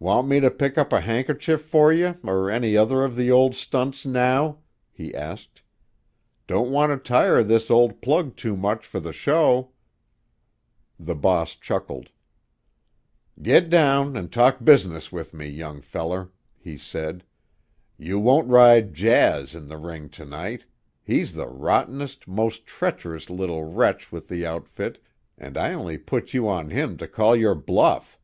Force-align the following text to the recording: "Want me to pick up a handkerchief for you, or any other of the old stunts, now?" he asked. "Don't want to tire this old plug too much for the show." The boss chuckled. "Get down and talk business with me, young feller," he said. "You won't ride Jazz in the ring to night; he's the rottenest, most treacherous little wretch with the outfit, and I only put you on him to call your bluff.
"Want 0.00 0.26
me 0.26 0.40
to 0.40 0.50
pick 0.50 0.76
up 0.76 0.92
a 0.92 0.98
handkerchief 1.00 1.62
for 1.62 1.92
you, 1.92 2.16
or 2.24 2.50
any 2.50 2.76
other 2.76 3.04
of 3.04 3.14
the 3.14 3.30
old 3.30 3.54
stunts, 3.54 4.04
now?" 4.04 4.58
he 4.90 5.14
asked. 5.14 5.62
"Don't 6.48 6.72
want 6.72 6.90
to 6.90 6.96
tire 6.98 7.44
this 7.44 7.70
old 7.70 8.02
plug 8.02 8.34
too 8.34 8.56
much 8.56 8.84
for 8.84 8.98
the 8.98 9.12
show." 9.12 9.70
The 10.98 11.14
boss 11.14 11.54
chuckled. 11.54 12.08
"Get 13.40 13.70
down 13.70 14.16
and 14.16 14.32
talk 14.32 14.64
business 14.64 15.12
with 15.12 15.32
me, 15.32 15.46
young 15.46 15.80
feller," 15.80 16.32
he 16.58 16.76
said. 16.76 17.22
"You 17.96 18.18
won't 18.18 18.48
ride 18.50 18.94
Jazz 18.94 19.54
in 19.54 19.68
the 19.68 19.78
ring 19.78 20.08
to 20.08 20.24
night; 20.24 20.66
he's 21.04 21.34
the 21.34 21.46
rottenest, 21.46 22.26
most 22.26 22.66
treacherous 22.66 23.30
little 23.30 23.62
wretch 23.62 24.10
with 24.10 24.26
the 24.26 24.44
outfit, 24.44 25.00
and 25.38 25.56
I 25.56 25.72
only 25.72 25.98
put 25.98 26.34
you 26.34 26.48
on 26.48 26.70
him 26.70 26.96
to 26.96 27.06
call 27.06 27.36
your 27.36 27.54
bluff. 27.54 28.18